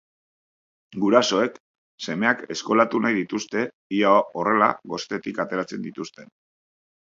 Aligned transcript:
Gurasoek 1.03 1.59
semeak 2.07 2.41
eskolatu 2.57 3.03
nahi 3.05 3.19
dituzte, 3.19 3.67
ia 4.01 4.17
horrela 4.23 4.73
gosetetik 4.95 5.47
ateratzen 5.49 5.89
dituzten. 5.89 6.37